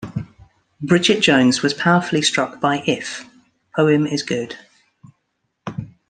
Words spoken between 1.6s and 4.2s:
was powerfully struck by "If-": "Poem